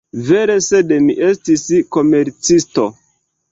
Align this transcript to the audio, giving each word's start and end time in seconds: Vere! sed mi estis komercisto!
Vere! 0.27 0.55
sed 0.67 0.93
mi 1.09 1.17
estis 1.27 1.67
komercisto! 1.99 2.89